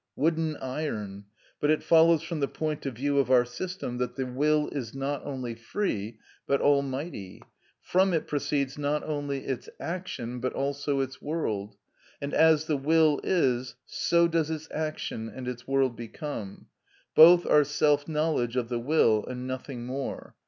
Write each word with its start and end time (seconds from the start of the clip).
—wooden 0.15 0.57
iron! 0.57 1.25
But 1.59 1.69
it 1.69 1.83
follows 1.83 2.23
from 2.23 2.39
the 2.39 2.47
point 2.47 2.87
of 2.87 2.95
view 2.95 3.19
of 3.19 3.29
our 3.29 3.45
system 3.45 3.99
that 3.99 4.15
the 4.15 4.25
will 4.25 4.67
is 4.69 4.95
not 4.95 5.23
only 5.23 5.53
free, 5.53 6.17
but 6.47 6.59
almighty. 6.59 7.43
From 7.83 8.11
it 8.11 8.25
proceeds 8.25 8.79
not 8.79 9.03
only 9.03 9.45
its 9.45 9.69
action, 9.79 10.39
but 10.39 10.53
also 10.53 11.01
its 11.01 11.21
world; 11.21 11.75
and 12.19 12.33
as 12.33 12.65
the 12.65 12.77
will 12.77 13.21
is, 13.23 13.75
so 13.85 14.27
does 14.27 14.49
its 14.49 14.67
action 14.71 15.29
and 15.29 15.47
its 15.47 15.67
world 15.67 15.95
become. 15.95 16.65
Both 17.13 17.45
are 17.45 17.59
the 17.59 17.65
self 17.65 18.07
knowledge 18.07 18.55
of 18.55 18.69
the 18.69 18.79
will 18.79 19.23
and 19.27 19.45
nothing 19.45 19.85
more. 19.85 20.33